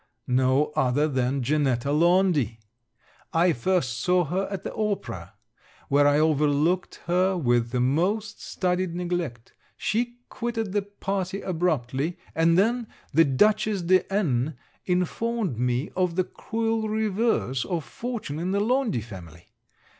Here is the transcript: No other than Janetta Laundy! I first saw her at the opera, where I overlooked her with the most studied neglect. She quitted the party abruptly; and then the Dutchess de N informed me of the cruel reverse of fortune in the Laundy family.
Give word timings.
No 0.25 0.71
other 0.75 1.07
than 1.07 1.43
Janetta 1.43 1.91
Laundy! 1.91 2.57
I 3.33 3.53
first 3.53 3.99
saw 3.99 4.23
her 4.25 4.47
at 4.49 4.63
the 4.63 4.73
opera, 4.73 5.35
where 5.89 6.07
I 6.07 6.17
overlooked 6.19 7.01
her 7.05 7.37
with 7.37 7.69
the 7.69 7.79
most 7.79 8.43
studied 8.43 8.95
neglect. 8.95 9.53
She 9.77 10.17
quitted 10.27 10.71
the 10.71 10.81
party 10.81 11.41
abruptly; 11.41 12.17
and 12.33 12.57
then 12.57 12.87
the 13.13 13.25
Dutchess 13.25 13.83
de 13.83 14.11
N 14.11 14.57
informed 14.87 15.59
me 15.59 15.91
of 15.95 16.15
the 16.15 16.23
cruel 16.23 16.89
reverse 16.89 17.63
of 17.63 17.83
fortune 17.85 18.39
in 18.39 18.49
the 18.53 18.59
Laundy 18.59 19.01
family. 19.01 19.51